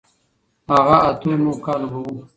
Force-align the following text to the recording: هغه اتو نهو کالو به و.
هغه 0.71 0.95
اتو 1.09 1.29
نهو 1.41 1.53
کالو 1.65 1.87
به 1.93 1.99
و. 2.13 2.21